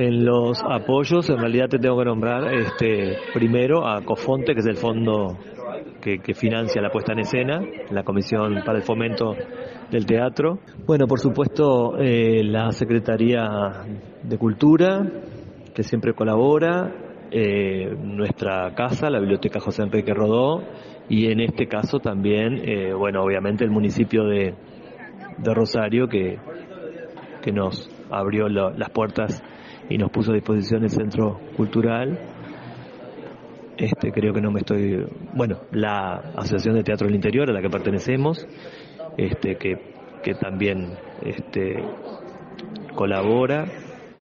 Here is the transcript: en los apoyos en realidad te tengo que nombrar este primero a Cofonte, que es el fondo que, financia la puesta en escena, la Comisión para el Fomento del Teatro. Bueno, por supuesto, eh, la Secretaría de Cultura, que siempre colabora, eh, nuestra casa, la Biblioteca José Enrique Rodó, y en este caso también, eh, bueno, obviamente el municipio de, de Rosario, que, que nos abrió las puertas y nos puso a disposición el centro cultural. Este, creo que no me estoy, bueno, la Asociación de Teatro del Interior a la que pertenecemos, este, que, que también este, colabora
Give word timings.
en 0.00 0.24
los 0.24 0.62
apoyos 0.62 1.28
en 1.28 1.36
realidad 1.36 1.68
te 1.68 1.78
tengo 1.78 1.98
que 1.98 2.06
nombrar 2.06 2.54
este 2.54 3.18
primero 3.34 3.86
a 3.86 4.00
Cofonte, 4.02 4.54
que 4.54 4.60
es 4.60 4.66
el 4.66 4.76
fondo 4.76 5.36
que, 6.00 6.34
financia 6.34 6.80
la 6.80 6.88
puesta 6.88 7.12
en 7.12 7.18
escena, 7.18 7.60
la 7.90 8.02
Comisión 8.02 8.62
para 8.64 8.78
el 8.78 8.84
Fomento 8.84 9.34
del 9.90 10.06
Teatro. 10.06 10.60
Bueno, 10.86 11.06
por 11.06 11.20
supuesto, 11.20 11.98
eh, 11.98 12.42
la 12.42 12.72
Secretaría 12.72 13.84
de 14.22 14.38
Cultura, 14.38 15.06
que 15.74 15.82
siempre 15.82 16.14
colabora, 16.14 16.94
eh, 17.30 17.94
nuestra 18.02 18.74
casa, 18.74 19.10
la 19.10 19.20
Biblioteca 19.20 19.60
José 19.60 19.82
Enrique 19.82 20.14
Rodó, 20.14 20.62
y 21.10 21.30
en 21.30 21.40
este 21.40 21.66
caso 21.66 21.98
también, 21.98 22.56
eh, 22.66 22.94
bueno, 22.94 23.22
obviamente 23.22 23.64
el 23.64 23.70
municipio 23.70 24.24
de, 24.24 24.54
de 25.36 25.54
Rosario, 25.54 26.08
que, 26.08 26.38
que 27.42 27.52
nos 27.52 27.99
abrió 28.10 28.48
las 28.48 28.90
puertas 28.90 29.42
y 29.88 29.98
nos 29.98 30.10
puso 30.10 30.32
a 30.32 30.34
disposición 30.34 30.84
el 30.84 30.90
centro 30.90 31.40
cultural. 31.56 32.18
Este, 33.76 34.12
creo 34.12 34.32
que 34.32 34.40
no 34.40 34.50
me 34.50 34.60
estoy, 34.60 35.06
bueno, 35.34 35.60
la 35.72 36.16
Asociación 36.36 36.74
de 36.74 36.82
Teatro 36.82 37.06
del 37.06 37.16
Interior 37.16 37.48
a 37.48 37.52
la 37.52 37.62
que 37.62 37.70
pertenecemos, 37.70 38.46
este, 39.16 39.56
que, 39.56 39.94
que 40.22 40.34
también 40.34 40.98
este, 41.22 41.82
colabora 42.94 43.66